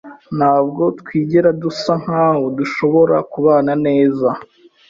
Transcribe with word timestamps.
Ntabwo 0.37 0.83
twigera 0.99 1.49
dusa 1.61 1.93
nkaho 2.03 2.45
dushobora 2.57 3.15
kubana 3.31 3.73
neza. 3.85 4.29